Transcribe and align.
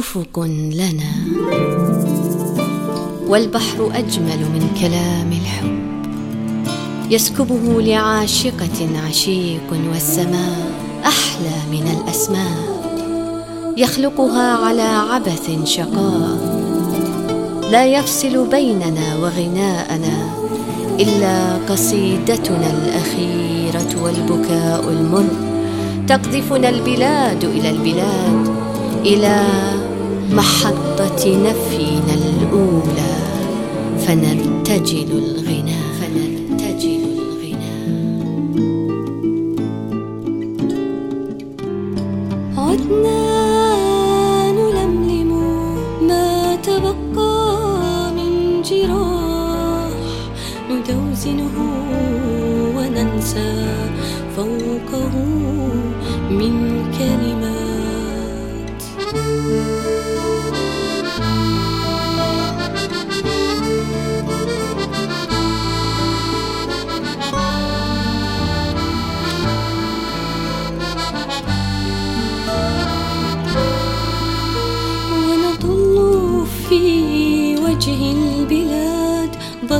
أفق 0.00 0.40
لنا 0.72 1.12
والبحر 3.28 3.90
أجمل 3.94 4.38
من 4.38 4.68
كلام 4.80 5.32
الحب 5.32 5.78
يسكبه 7.10 7.82
لعاشقة 7.82 8.88
عشيق 9.08 9.68
والسماء 9.92 10.70
أحلى 11.04 11.56
من 11.72 11.98
الأسماء 12.00 12.56
يخلقها 13.76 14.56
على 14.66 14.82
عبث 14.82 15.64
شقاء 15.64 16.38
لا 17.70 17.86
يفصل 17.86 18.46
بيننا 18.50 19.16
وغناءنا 19.22 20.34
إلا 21.00 21.56
قصيدتنا 21.68 22.70
الأخيرة 22.70 24.02
والبكاء 24.02 24.88
المر 24.88 25.26
تقذفنا 26.08 26.68
البلاد 26.68 27.44
إلى 27.44 27.70
البلاد 27.70 28.48
إلى 29.06 29.44
محطة 30.32 31.22
نفينا 31.26 32.14
الأولى 32.14 33.14
فنرتجل 33.98 35.10
الغناء 35.12 35.84
فنرتجل 36.00 37.00
الغناء 37.18 38.20
عدنا 42.56 43.22
نلملم 44.52 45.32
ما 46.08 46.56
تبقى 46.56 48.12
من 48.12 48.62
جراح. 48.62 49.90
ندوزنه 50.70 51.56
وننسى 52.76 53.66
فوقه 54.36 55.14
من 56.30 56.54
كلمات. 56.98 57.69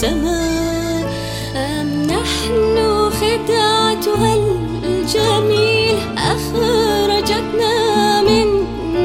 سماء 0.00 1.12
أم 1.56 1.88
نحن 2.02 2.76
خدعتها 3.10 4.34
الجميل؟ 4.84 5.98
أخرجتنا 6.18 7.74
من 8.22 8.46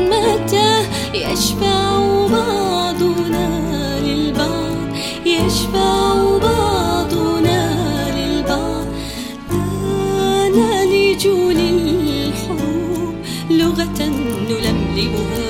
متى؟ 0.09 0.71
يشفع 1.13 1.87
بعضنا 2.27 3.47
للبعض 4.05 4.77
يشفع 5.25 6.37
بعضنا 6.37 7.61
للبعض. 8.17 8.85
لا 9.51 10.49
نلج 10.49 11.27
للحروب 11.27 13.15
لغة 13.49 13.99
نلملمها. 14.49 15.42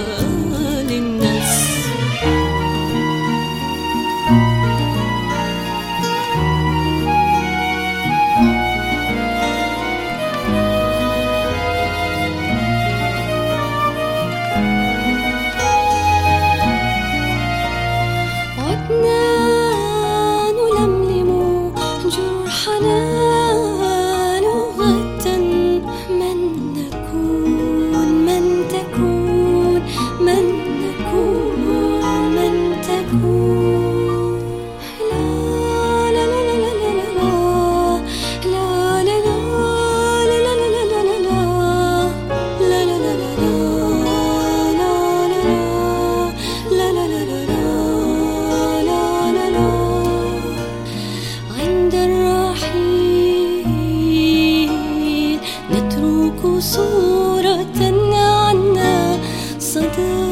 صورة 56.63 57.79
عنا 58.13 59.19
صدى 59.59 60.23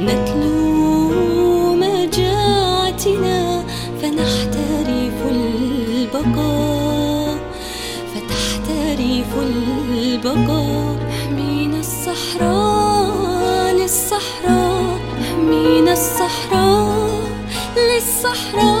نتلو 0.00 1.74
فنحترف 4.02 5.16
البقاء. 5.30 7.38
فتحترف 8.12 9.30
البقاء 9.42 10.96
الصحراء 11.80 13.72
للصحراء. 13.72 14.98
الصحراء 15.88 17.20
للصحراء. 17.76 18.75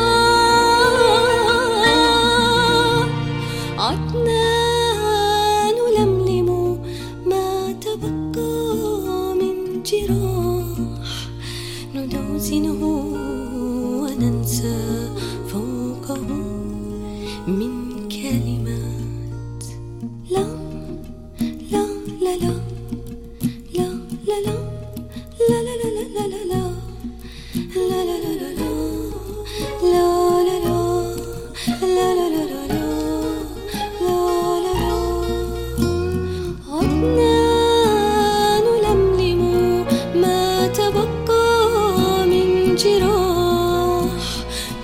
جراح 42.76 44.12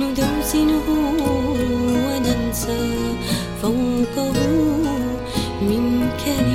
ندوزنه 0.01 0.89
وننسى 2.07 2.83
فوقه 3.63 4.33
من 5.63 6.09
كلمات 6.25 6.52